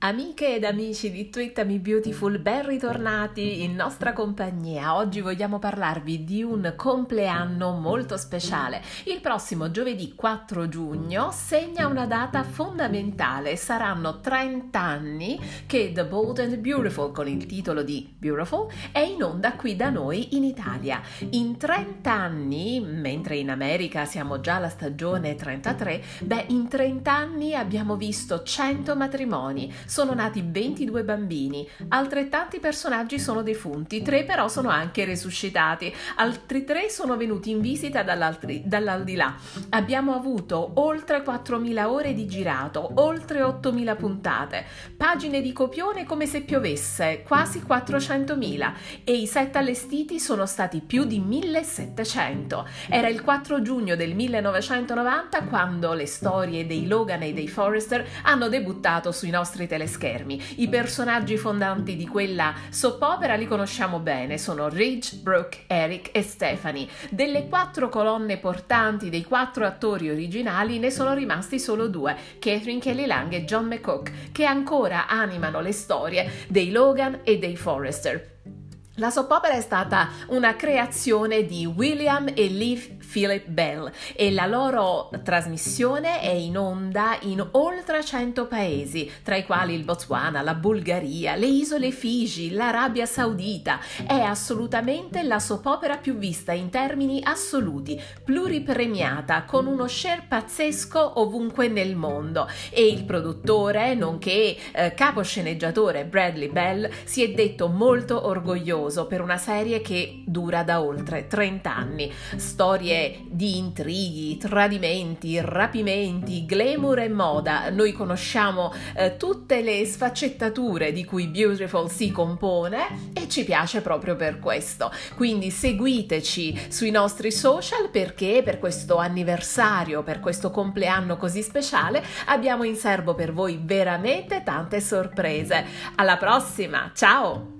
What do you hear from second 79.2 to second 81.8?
opera è stata una creazione di